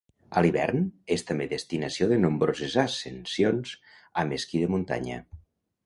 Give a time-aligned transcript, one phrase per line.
[0.39, 3.79] A l'hivern, és també destinació de nombroses ascensions
[4.23, 5.25] amb esquí de muntanya.